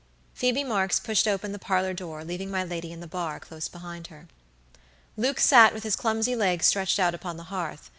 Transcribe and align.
Phoebe 0.33 0.63
Marks 0.63 0.99
pushed 0.99 1.27
open 1.27 1.51
the 1.51 1.59
parlor 1.59 1.93
door, 1.93 2.23
leaving 2.23 2.49
my 2.49 2.63
lady 2.63 2.91
in 2.91 3.01
the 3.01 3.07
bar 3.07 3.39
close 3.39 3.67
behind 3.67 4.07
her. 4.07 4.25
Luke 5.15 5.39
sat 5.39 5.75
with 5.75 5.83
his 5.83 5.95
clumsy 5.95 6.35
legs 6.35 6.65
stretched 6.65 6.97
out 6.97 7.13
upon 7.13 7.37
the 7.37 7.43
hearth. 7.53 7.89